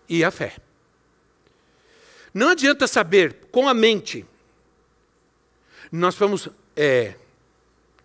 [0.09, 0.57] e a fé.
[2.33, 4.25] Não adianta saber com a mente.
[5.89, 7.15] Nós vamos é,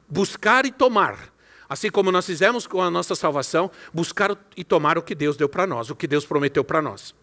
[0.09, 1.35] buscar e tomar,
[1.69, 5.49] assim como nós fizemos com a nossa salvação, buscar e tomar o que Deus deu
[5.49, 7.17] para nós, o que Deus prometeu para nós.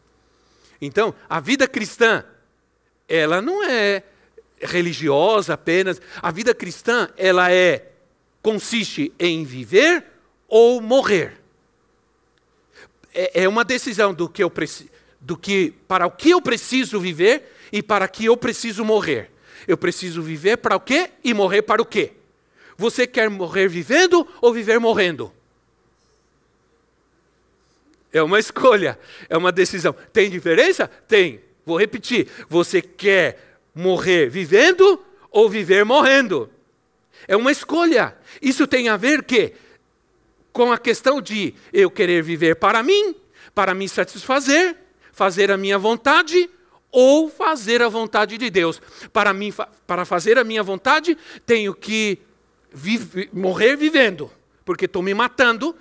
[0.81, 2.25] Então, a vida cristã,
[3.07, 4.03] ela não é
[4.61, 6.01] religiosa apenas.
[6.21, 7.91] A vida cristã, ela é
[8.41, 10.05] consiste em viver
[10.47, 11.33] ou morrer.
[13.13, 14.51] É, é uma decisão do que eu
[15.19, 19.31] do que para o que eu preciso viver e para que eu preciso morrer.
[19.67, 22.13] Eu preciso viver para o quê e morrer para o quê?
[22.77, 25.33] Você quer morrer vivendo ou viver morrendo?
[28.13, 29.93] É uma escolha, é uma decisão.
[30.13, 30.87] Tem diferença?
[30.87, 31.41] Tem.
[31.65, 32.29] Vou repetir.
[32.47, 33.46] Você quer
[33.77, 36.49] morrer vivendo ou viver morrendo.
[37.27, 38.17] É uma escolha.
[38.41, 39.53] Isso tem a ver que
[40.51, 43.15] com a questão de eu querer viver para mim,
[43.53, 44.75] para me satisfazer,
[45.11, 46.49] fazer a minha vontade
[46.91, 48.81] ou fazer a vontade de Deus.
[49.13, 49.53] Para mim,
[49.85, 52.19] para fazer a minha vontade, tenho que
[52.71, 54.31] vive, morrer vivendo,
[54.65, 55.75] porque estou me matando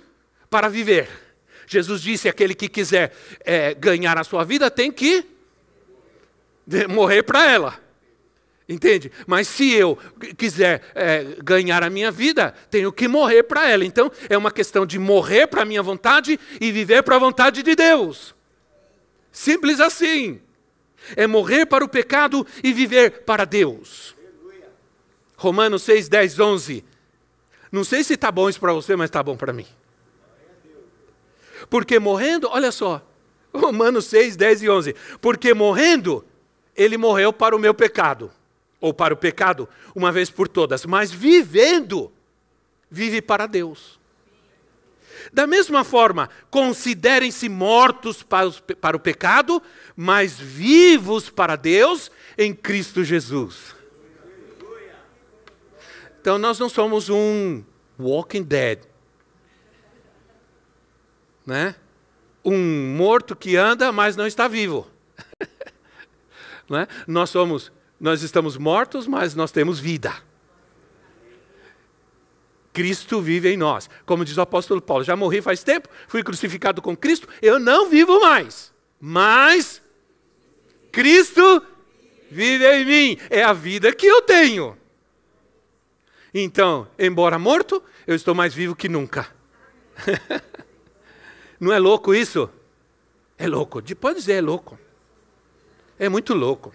[0.49, 1.09] para viver.
[1.65, 5.25] Jesus disse: aquele que quiser é, ganhar a sua vida tem que
[6.89, 7.86] morrer para ela.
[8.69, 9.09] Entende?
[9.25, 9.97] Mas se eu
[10.37, 13.85] quiser é, ganhar a minha vida, tenho que morrer para ela.
[13.85, 17.63] Então é uma questão de morrer para a minha vontade e viver para a vontade
[17.63, 18.35] de Deus.
[19.31, 20.41] Simples assim.
[21.15, 24.13] É morrer para o pecado e viver para Deus.
[25.37, 26.85] Romanos 6, 10, 11.
[27.71, 29.67] Não sei se está bom isso para você, mas está bom para mim.
[31.69, 33.01] Porque morrendo, olha só,
[33.53, 34.95] Romanos 6, 10 e 11.
[35.21, 36.25] Porque morrendo,
[36.75, 38.29] ele morreu para o meu pecado
[38.79, 42.11] ou para o pecado, uma vez por todas, mas vivendo,
[42.89, 43.97] vive para Deus.
[45.33, 49.61] Da mesma forma, considerem-se mortos para, o pecado,
[49.95, 53.75] mas vivos para Deus em Cristo Jesus.
[56.21, 57.63] Então nós não somos um
[57.99, 58.79] walking dead,
[61.45, 61.75] né?
[62.43, 64.87] Um morto que anda, mas não está vivo.
[66.69, 66.87] né?
[67.07, 70.13] Nós somos nós estamos mortos, mas nós temos vida.
[72.71, 73.89] Cristo vive em nós.
[74.05, 77.89] Como diz o apóstolo Paulo, já morri faz tempo, fui crucificado com Cristo, eu não
[77.89, 78.71] vivo mais.
[78.99, 79.81] Mas
[80.91, 81.63] Cristo
[82.29, 83.17] vive em mim.
[83.29, 84.77] É a vida que eu tenho.
[86.33, 89.27] Então, embora morto, eu estou mais vivo que nunca.
[91.59, 92.47] não é louco isso?
[93.37, 93.81] É louco.
[93.95, 94.77] Pode dizer, é louco.
[95.97, 96.73] É muito louco.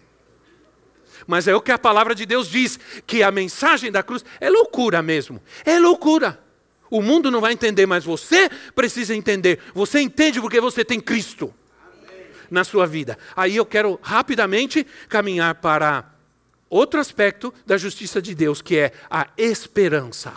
[1.27, 4.51] Mas é o que a palavra de Deus diz, que a mensagem da cruz é
[4.51, 5.43] loucura mesmo.
[5.65, 6.41] É loucura.
[6.91, 9.59] O mundo não vai entender, mas você precisa entender.
[9.75, 11.53] Você entende porque você tem Cristo
[12.51, 13.17] na sua vida.
[13.35, 16.13] Aí eu quero rapidamente caminhar para
[16.69, 20.35] outro aspecto da justiça de Deus, que é a esperança.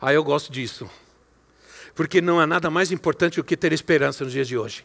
[0.00, 0.88] Aí eu gosto disso.
[1.94, 4.84] Porque não há nada mais importante do que ter esperança nos dias de hoje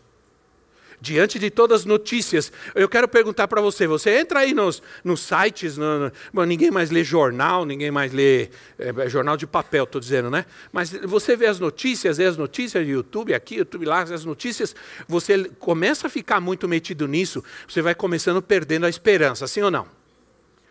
[1.00, 5.22] diante de todas as notícias, eu quero perguntar para você: você entra aí nos, nos
[5.22, 9.84] sites, no, no, ninguém mais lê jornal, ninguém mais lê é, é jornal de papel,
[9.84, 10.46] estou dizendo, né?
[10.72, 14.76] Mas você vê as notícias, vê as notícias do YouTube aqui, YouTube lá, as notícias,
[15.08, 19.72] você começa a ficar muito metido nisso, você vai começando perdendo a esperança, sim ou
[19.72, 19.88] não?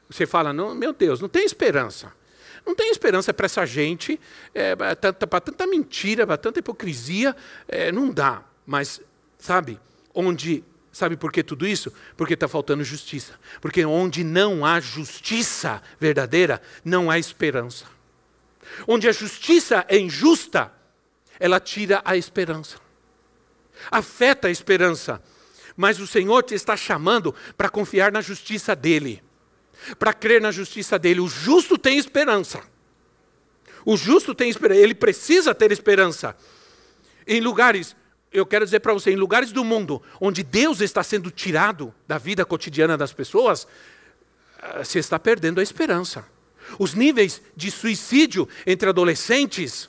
[0.08, 2.12] Você fala, não, meu Deus, não tem esperança.
[2.64, 4.18] Não tem esperança para essa gente,
[4.52, 7.34] é, para tanta, tanta, mentira, para tanta hipocrisia,
[7.68, 8.42] é, não dá.
[8.66, 9.00] Mas,
[9.38, 9.78] sabe,
[10.16, 10.64] onde.
[10.90, 11.92] Sabe por que tudo isso?
[12.16, 13.38] Porque está faltando justiça.
[13.60, 17.84] Porque onde não há justiça verdadeira, não há esperança.
[18.88, 20.72] Onde a justiça é injusta,
[21.38, 22.78] ela tira a esperança.
[23.90, 25.22] Afeta a esperança.
[25.76, 29.22] Mas o Senhor te está chamando para confiar na justiça dEle.
[29.98, 31.20] Para crer na justiça dEle.
[31.20, 32.62] O justo tem esperança.
[33.84, 34.80] O justo tem esperança.
[34.80, 36.34] Ele precisa ter esperança.
[37.26, 37.94] Em lugares
[38.36, 42.18] eu quero dizer para você, em lugares do mundo onde Deus está sendo tirado da
[42.18, 43.66] vida cotidiana das pessoas,
[44.60, 46.26] ah, você está perdendo a esperança.
[46.78, 49.88] Os níveis de suicídio entre adolescentes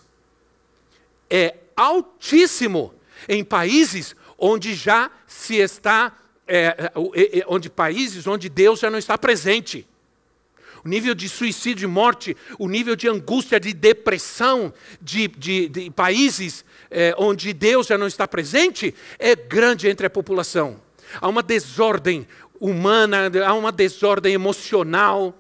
[1.29, 2.93] é altíssimo
[3.27, 6.15] em países onde já se está,
[6.47, 6.91] é,
[7.47, 9.85] onde países onde Deus já não está presente.
[10.83, 15.89] O nível de suicídio e morte, o nível de angústia, de depressão de, de, de
[15.89, 20.81] países é, onde Deus já não está presente, é grande entre a população.
[21.19, 22.27] Há uma desordem
[22.59, 25.37] humana, há uma desordem emocional,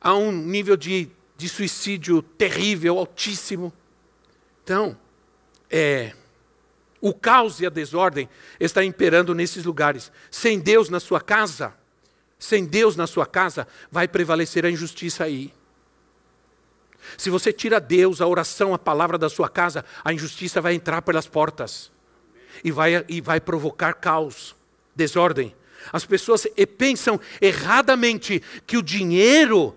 [0.00, 3.72] há um nível de, de suicídio terrível, altíssimo.
[4.64, 4.96] Então,
[5.70, 6.12] é,
[7.00, 10.10] o caos e a desordem está imperando nesses lugares.
[10.30, 11.74] Sem Deus na sua casa,
[12.38, 15.52] sem Deus na sua casa, vai prevalecer a injustiça aí.
[17.16, 21.02] Se você tira Deus, a oração, a palavra da sua casa, a injustiça vai entrar
[21.02, 21.90] pelas portas
[22.62, 24.54] e vai, e vai provocar caos,
[24.94, 25.54] desordem.
[25.92, 26.46] As pessoas
[26.76, 29.74] pensam erradamente que o dinheiro,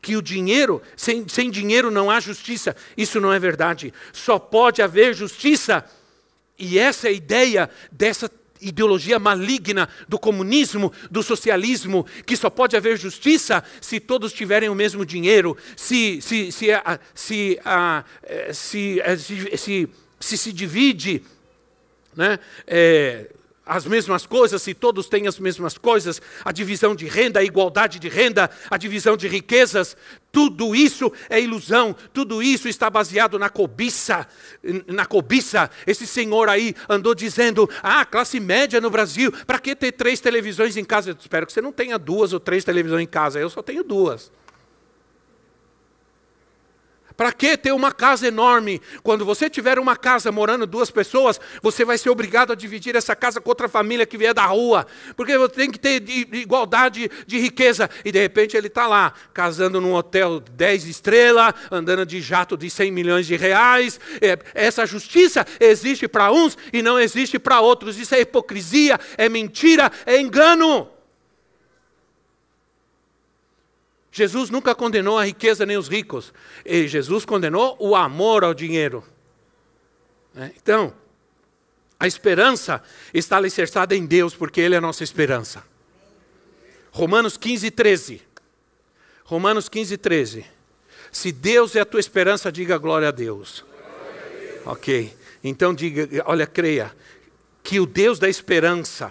[0.00, 2.74] que o dinheiro, sem, sem dinheiro não há justiça.
[2.96, 3.92] Isso não é verdade.
[4.12, 5.84] Só pode haver justiça.
[6.58, 8.28] E essa é a ideia dessa
[8.64, 14.74] ideologia maligna do comunismo, do socialismo, que só pode haver justiça se todos tiverem o
[14.74, 16.66] mesmo dinheiro, se se se
[17.14, 17.60] se,
[18.52, 19.88] se, se, se,
[20.20, 21.22] se, se divide
[22.16, 23.30] né, é,
[23.66, 27.98] as mesmas coisas, se todos têm as mesmas coisas, a divisão de renda, a igualdade
[27.98, 29.96] de renda, a divisão de riquezas,
[30.30, 34.26] tudo isso é ilusão, tudo isso está baseado na cobiça,
[34.86, 35.70] na cobiça.
[35.86, 40.76] Esse senhor aí andou dizendo: "Ah, classe média no Brasil, para que ter três televisões
[40.76, 43.38] em casa?" Eu espero que você não tenha duas ou três televisões em casa.
[43.38, 44.30] Eu só tenho duas.
[47.16, 48.80] Para que ter uma casa enorme?
[49.02, 53.14] Quando você tiver uma casa morando duas pessoas, você vai ser obrigado a dividir essa
[53.14, 54.86] casa com outra família que vier da rua.
[55.16, 57.88] Porque você tem que ter igualdade de riqueza.
[58.04, 62.68] E de repente ele está lá, casando num hotel 10 estrelas, andando de jato de
[62.68, 64.00] 100 milhões de reais.
[64.20, 67.96] É, essa justiça existe para uns e não existe para outros.
[67.96, 70.93] Isso é hipocrisia, é mentira, é engano.
[74.16, 76.32] Jesus nunca condenou a riqueza nem os ricos.
[76.64, 79.02] E Jesus condenou o amor ao dinheiro.
[80.36, 80.94] É, então,
[81.98, 82.80] a esperança
[83.12, 85.64] está alicerçada em Deus, porque Ele é a nossa esperança.
[86.92, 88.22] Romanos 15, 13.
[89.24, 90.46] Romanos 15, 13.
[91.10, 93.64] Se Deus é a tua esperança, diga glória a Deus.
[93.66, 94.66] Glória a Deus.
[94.66, 95.16] Ok.
[95.42, 96.94] Então diga, olha, creia,
[97.64, 99.10] que o Deus da esperança,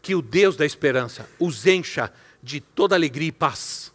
[0.00, 2.12] que o Deus da esperança os encha
[2.46, 3.92] de toda alegria e paz.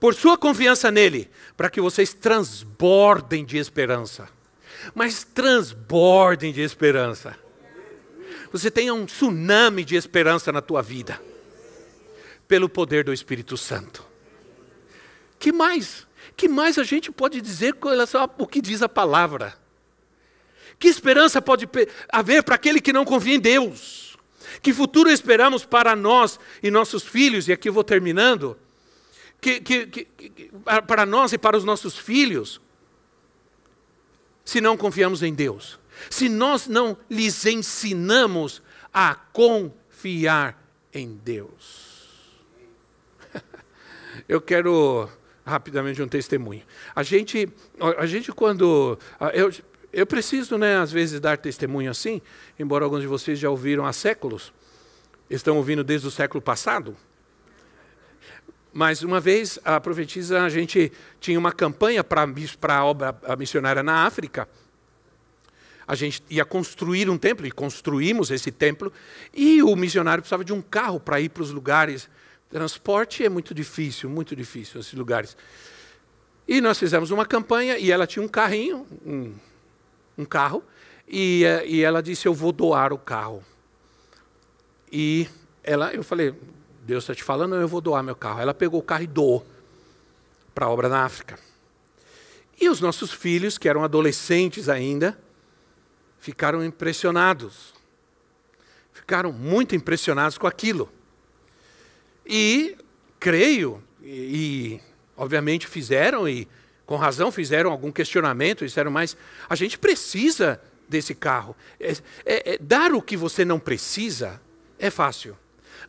[0.00, 4.28] Por sua confiança nele, para que vocês transbordem de esperança.
[4.94, 7.38] Mas transbordem de esperança.
[8.52, 11.20] Você tenha um tsunami de esperança na tua vida.
[12.48, 14.04] Pelo poder do Espírito Santo.
[15.38, 16.08] Que mais?
[16.36, 19.54] Que mais a gente pode dizer com relação ao que diz a palavra?
[20.78, 21.68] Que esperança pode
[22.08, 24.09] haver para aquele que não confia em Deus?
[24.62, 27.48] Que futuro esperamos para nós e nossos filhos?
[27.48, 28.56] E aqui eu vou terminando.
[29.40, 30.50] Que, que, que,
[30.86, 32.60] para nós e para os nossos filhos,
[34.44, 35.78] se não confiamos em Deus,
[36.10, 40.60] se nós não lhes ensinamos a confiar
[40.92, 41.88] em Deus.
[44.28, 45.08] Eu quero
[45.44, 46.62] rapidamente um testemunho.
[46.94, 47.48] A gente,
[47.98, 48.98] a gente quando
[49.34, 49.50] eu,
[49.92, 52.20] eu preciso, né, às vezes dar testemunho assim,
[52.58, 54.52] embora alguns de vocês já ouviram há séculos,
[55.28, 56.96] estão ouvindo desde o século passado.
[58.72, 64.04] Mas uma vez a profetisa, a gente tinha uma campanha para a obra missionária na
[64.04, 64.48] África.
[65.86, 68.92] A gente ia construir um templo, e construímos esse templo,
[69.34, 72.08] e o missionário precisava de um carro para ir para os lugares.
[72.48, 75.36] Transporte é muito difícil, muito difícil, esses lugares.
[76.46, 79.34] E nós fizemos uma campanha, e ela tinha um carrinho, um,
[80.20, 80.62] um carro,
[81.08, 83.42] e, e ela disse: Eu vou doar o carro.
[84.92, 85.28] E
[85.62, 86.34] ela, eu falei:
[86.82, 88.40] Deus está te falando, eu vou doar meu carro.
[88.40, 89.46] Ela pegou o carro e doou
[90.54, 91.38] para a obra na África.
[92.60, 95.18] E os nossos filhos, que eram adolescentes ainda,
[96.18, 97.74] ficaram impressionados.
[98.92, 100.90] Ficaram muito impressionados com aquilo.
[102.26, 102.76] E
[103.18, 104.80] creio, e, e
[105.16, 106.46] obviamente fizeram, e
[106.90, 109.16] com razão fizeram algum questionamento, disseram, mas
[109.48, 111.54] a gente precisa desse carro.
[111.78, 114.42] É, é, é, dar o que você não precisa
[114.76, 115.38] é fácil.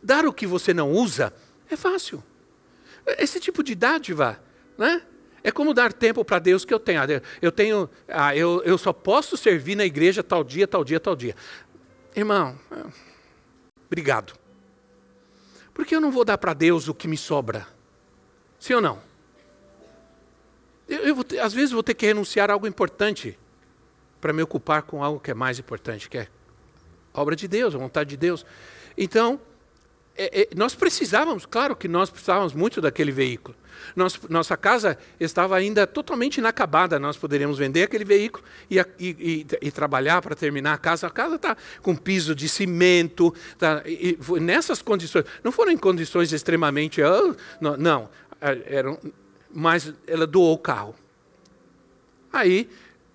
[0.00, 1.34] Dar o que você não usa
[1.68, 2.22] é fácil.
[3.18, 4.40] Esse tipo de dádiva,
[4.78, 5.02] né?
[5.42, 7.00] É como dar tempo para Deus que eu tenho.
[7.42, 11.16] Eu tenho, ah, eu, eu só posso servir na igreja tal dia, tal dia, tal
[11.16, 11.34] dia.
[12.14, 12.56] Irmão,
[13.86, 14.34] obrigado.
[15.74, 17.66] Porque eu não vou dar para Deus o que me sobra.
[18.60, 19.11] Sim ou não?
[20.92, 23.38] Eu, eu ter, às vezes vou ter que renunciar a algo importante
[24.20, 26.28] para me ocupar com algo que é mais importante, que é
[27.12, 28.44] a obra de Deus, a vontade de Deus.
[28.96, 29.40] Então,
[30.14, 33.56] é, é, nós precisávamos, claro que nós precisávamos muito daquele veículo.
[33.96, 39.46] Nossa, nossa casa estava ainda totalmente inacabada, nós poderíamos vender aquele veículo e, e, e,
[39.62, 41.06] e trabalhar para terminar a casa.
[41.06, 43.82] A casa está com piso de cimento, tá,
[44.40, 45.24] nessas condições.
[45.42, 47.00] Não foram em condições extremamente.
[47.02, 48.10] Oh, não, não,
[48.66, 48.98] eram,
[49.52, 50.94] mas ela doou o carro.
[52.32, 52.68] Aí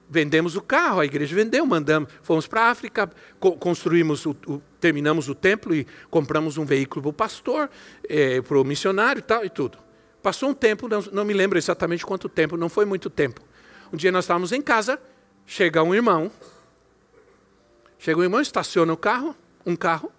[0.10, 3.10] vendemos o carro, a igreja vendeu, mandamos, fomos para a África,
[3.40, 7.70] co construímos, o, o, terminamos o templo e compramos um veículo para o pastor,
[8.08, 9.78] é, para o missionário e tal e tudo.
[10.22, 13.42] Passou um tempo, não, não, me lembro exatamente quanto tempo, não foi muito tempo.
[13.92, 15.00] Um dia nós estávamos em casa,
[15.46, 16.32] chega um irmão,
[17.98, 19.36] chega um irmão, estaciona o carro,
[19.66, 20.12] um carro,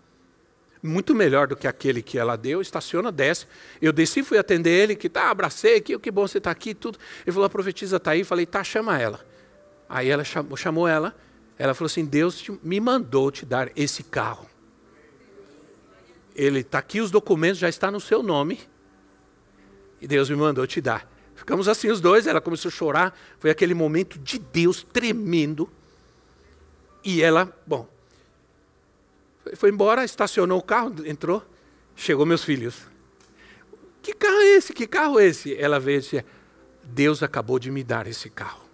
[0.82, 3.46] muito melhor do que aquele que ela deu, estaciona, desce.
[3.80, 6.98] Eu desci, fui atender ele, que tá, abracei, que, que bom você está aqui, tudo.
[7.24, 9.20] Ele falou, a profetisa está aí, falei, tá, chama ela.
[9.88, 11.16] Aí ela chamou, chamou ela,
[11.58, 14.46] ela falou assim: Deus te, me mandou te dar esse carro.
[16.34, 18.60] Ele está aqui, os documentos já estão no seu nome.
[20.00, 21.10] E Deus me mandou te dar.
[21.34, 23.18] Ficamos assim os dois, ela começou a chorar.
[23.40, 25.68] Foi aquele momento de Deus tremendo.
[27.02, 27.88] E ela, bom,
[29.56, 31.44] foi embora, estacionou o carro, entrou,
[31.94, 32.86] chegou meus filhos.
[34.02, 34.72] Que carro é esse?
[34.72, 35.54] Que carro é esse?
[35.56, 36.24] Ela veio e disse:
[36.84, 38.66] Deus acabou de me dar esse carro.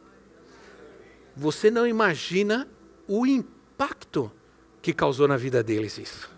[1.36, 2.68] Você não imagina
[3.08, 4.30] o impacto
[4.80, 6.30] que causou na vida deles isso.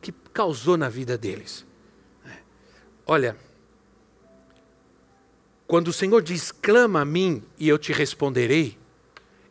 [0.00, 1.66] Que causou na vida deles.
[2.24, 2.36] É.
[3.06, 3.36] Olha,
[5.66, 8.78] quando o Senhor diz, clama a mim e eu te responderei,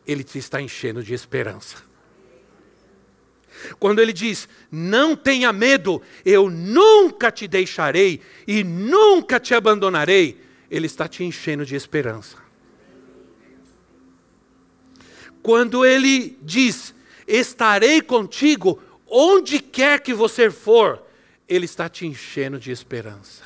[0.06, 1.91] Ele te está enchendo de esperança.
[3.78, 10.40] Quando Ele diz, não tenha medo, eu nunca te deixarei e nunca te abandonarei,
[10.70, 12.42] Ele está te enchendo de esperança
[15.42, 16.94] quando ele diz:
[17.26, 21.02] Estarei contigo onde quer que você for,
[21.48, 23.42] ele está te enchendo de esperança.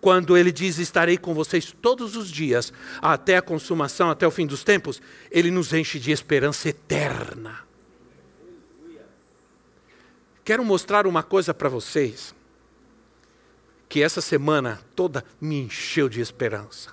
[0.00, 2.72] Quando ele diz: Estarei com vocês todos os dias,
[3.02, 7.63] até a consumação, até o fim dos tempos, ele nos enche de esperança eterna.
[10.44, 12.34] Quero mostrar uma coisa para vocês,
[13.88, 16.90] que essa semana toda me encheu de esperança.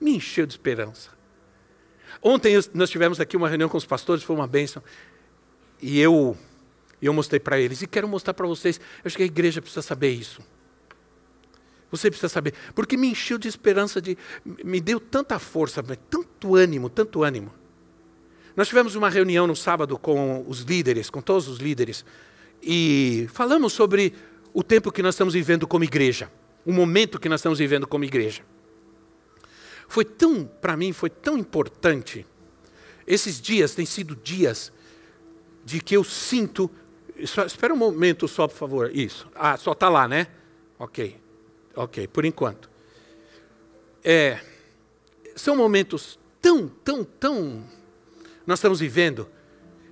[0.00, 1.10] Me encheu de esperança.
[2.20, 4.82] Ontem nós tivemos aqui uma reunião com os pastores, foi uma bênção.
[5.80, 6.36] E eu,
[7.00, 9.82] eu mostrei para eles, e quero mostrar para vocês, eu acho que a igreja precisa
[9.82, 10.42] saber isso.
[11.92, 16.88] Você precisa saber, porque me encheu de esperança, de, me deu tanta força, tanto ânimo,
[16.88, 17.52] tanto ânimo.
[18.56, 22.04] Nós tivemos uma reunião no sábado com os líderes, com todos os líderes,
[22.62, 24.14] e falamos sobre
[24.52, 26.30] o tempo que nós estamos vivendo como igreja,
[26.64, 28.42] o momento que nós estamos vivendo como igreja.
[29.88, 32.24] Foi tão, para mim, foi tão importante.
[33.06, 34.72] Esses dias têm sido dias
[35.64, 36.70] de que eu sinto.
[37.16, 38.90] Espera um momento só, por favor.
[38.94, 39.28] Isso.
[39.34, 40.28] Ah, só está lá, né?
[40.78, 41.18] Ok.
[41.74, 42.70] Ok, por enquanto.
[44.04, 44.40] É,
[45.34, 47.64] são momentos tão, tão, tão.
[48.46, 49.28] Nós estamos vivendo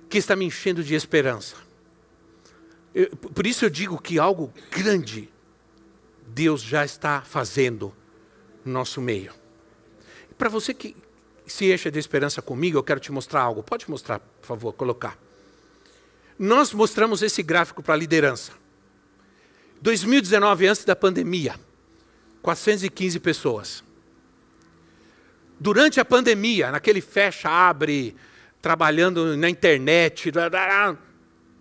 [0.09, 1.55] que está me enchendo de esperança.
[3.33, 5.29] Por isso eu digo que algo grande
[6.27, 7.93] Deus já está fazendo
[8.63, 9.33] no nosso meio.
[10.37, 10.95] Para você que
[11.45, 13.63] se enche de esperança comigo, eu quero te mostrar algo.
[13.63, 15.17] Pode mostrar, por favor, colocar.
[16.37, 18.53] Nós mostramos esse gráfico para a liderança.
[19.81, 21.55] 2019, antes da pandemia,
[22.41, 23.83] 415 pessoas.
[25.59, 28.15] Durante a pandemia, naquele fecha, abre,
[28.61, 30.31] trabalhando na internet,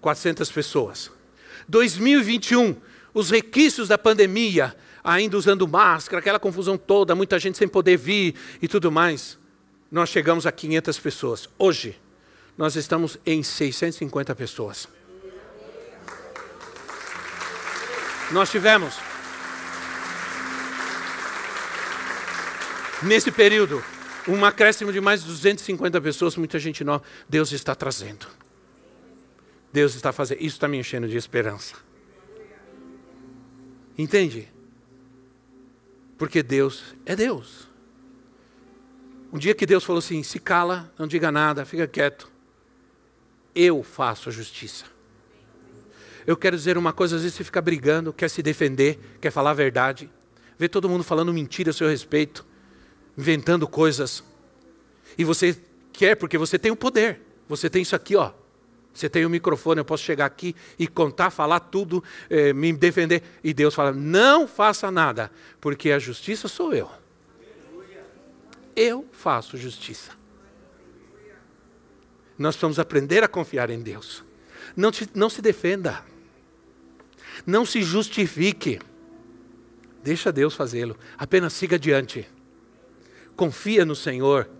[0.01, 1.18] 400 pessoas.
[1.69, 2.77] 2021,
[3.13, 8.35] os requisitos da pandemia, ainda usando máscara, aquela confusão toda, muita gente sem poder vir
[8.61, 9.39] e tudo mais.
[9.91, 11.49] Nós chegamos a 500 pessoas.
[11.59, 11.99] Hoje,
[12.57, 14.89] nós estamos em 650 pessoas.
[18.31, 18.95] Nós tivemos
[23.03, 23.83] Nesse período,
[24.27, 28.27] um acréscimo de mais de 250 pessoas, muita gente nova, Deus está trazendo.
[29.73, 30.39] Deus está fazendo.
[30.39, 31.77] Isso está me enchendo de esperança.
[33.97, 34.49] Entende?
[36.17, 37.69] Porque Deus é Deus.
[39.33, 42.31] Um dia que Deus falou assim: se cala, não diga nada, fica quieto.
[43.55, 44.85] Eu faço a justiça.
[46.27, 49.51] Eu quero dizer uma coisa: às vezes você fica brigando, quer se defender, quer falar
[49.51, 50.11] a verdade,
[50.59, 52.47] vê todo mundo falando mentira a seu respeito
[53.19, 54.23] inventando coisas.
[55.17, 55.61] E você
[55.93, 57.21] quer porque você tem o poder.
[57.49, 58.33] Você tem isso aqui, ó.
[58.99, 63.23] Você tem o microfone, eu posso chegar aqui e contar, falar tudo, eh, me defender.
[63.43, 65.31] E Deus fala: não faça nada,
[65.61, 66.91] porque a justiça sou eu.
[68.75, 70.13] Eu faço justiça.
[72.37, 74.25] Nós vamos aprender a confiar em Deus.
[74.77, 76.05] Não, te, não se defenda.
[77.47, 78.81] Não se justifique.
[80.03, 80.97] Deixa Deus fazê-lo.
[81.17, 82.29] Apenas siga adiante
[83.39, 84.51] confia no Senhor,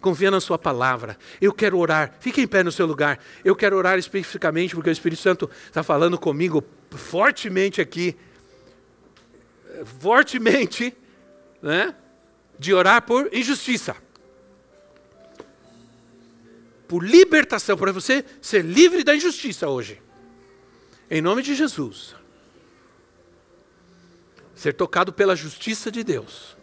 [0.00, 1.18] confia na Sua palavra.
[1.40, 3.18] Eu quero orar, fique em pé no seu lugar.
[3.44, 8.16] Eu quero orar especificamente porque o Espírito Santo está falando comigo fortemente aqui,
[10.00, 10.96] fortemente,
[11.62, 11.94] né?
[12.58, 13.96] De orar por injustiça,
[16.88, 20.02] por libertação, para você ser livre da injustiça hoje,
[21.10, 22.16] em nome de Jesus.
[24.54, 26.58] Ser tocado pela justiça de Deus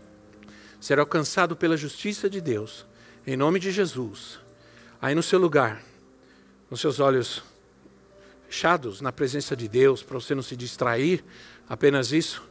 [0.85, 2.85] ser alcançado pela justiça de Deus,
[3.25, 4.39] em nome de Jesus.
[5.01, 5.81] Aí no seu lugar,
[6.69, 7.43] com seus olhos
[8.47, 11.23] fechados na presença de Deus, para você não se distrair,
[11.67, 12.47] apenas isso,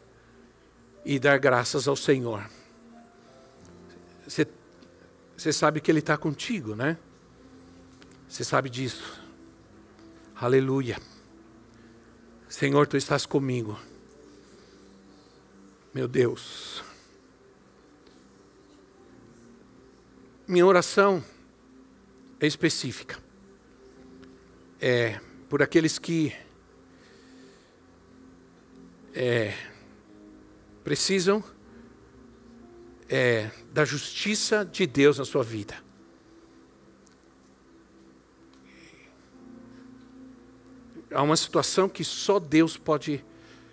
[1.04, 2.44] e dar graças ao Senhor.
[4.26, 4.46] Você,
[5.36, 6.98] você sabe que Ele está contigo, né?
[8.28, 9.20] Você sabe disso.
[10.34, 10.98] Aleluia.
[12.48, 13.78] Senhor, tu estás comigo.
[15.92, 16.82] Meu Deus.
[20.46, 21.24] Minha oração
[22.38, 23.18] é específica.
[24.78, 25.18] É
[25.48, 26.36] por aqueles que
[29.14, 29.54] é,
[30.82, 31.42] precisam
[33.08, 35.82] é, da justiça de Deus na sua vida.
[41.10, 43.24] Há uma situação que só Deus pode,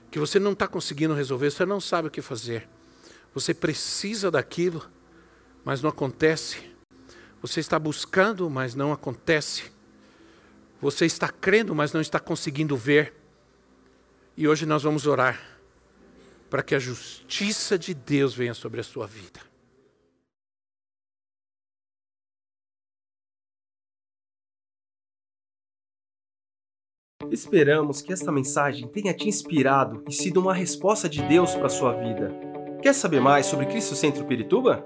[0.09, 2.69] que você não está conseguindo resolver, você não sabe o que fazer.
[3.33, 4.89] Você precisa daquilo
[5.63, 6.71] mas não acontece.
[7.41, 9.71] Você está buscando, mas não acontece.
[10.81, 13.13] Você está crendo, mas não está conseguindo ver.
[14.35, 15.39] E hoje nós vamos orar
[16.49, 19.39] para que a justiça de Deus venha sobre a sua vida.
[27.31, 31.69] Esperamos que esta mensagem tenha te inspirado e sido uma resposta de Deus para a
[31.69, 32.29] sua vida.
[32.81, 34.85] Quer saber mais sobre Cristo Centro Pirituba?